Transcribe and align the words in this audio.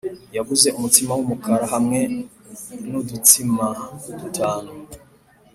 yaguze 0.35 0.67
umutsima 0.77 1.11
wumukara 1.17 1.65
hamwe 1.73 1.99
nudutsima 2.89 3.65
dutanu. 4.19 4.71